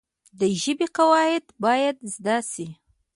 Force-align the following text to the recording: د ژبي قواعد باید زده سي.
د 0.39 0.41
ژبي 0.61 0.87
قواعد 0.97 1.45
باید 1.63 1.97
زده 2.13 2.37
سي. 2.51 2.67